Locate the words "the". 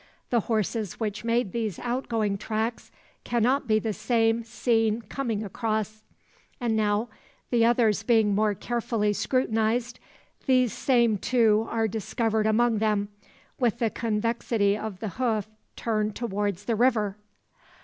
0.31-0.39, 3.77-3.93, 7.51-7.65, 13.77-13.91, 15.01-15.09, 16.65-16.75